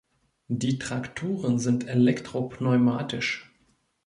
Die 0.47 0.79
Trakturen 0.79 1.59
sind 1.59 1.87
elektro-pneumatisch. 1.87 3.51